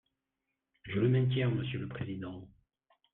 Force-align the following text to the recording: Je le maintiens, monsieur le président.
Je 0.81 0.93
le 0.99 1.09
maintiens, 1.09 1.51
monsieur 1.51 1.77
le 1.77 1.87
président. 1.87 2.47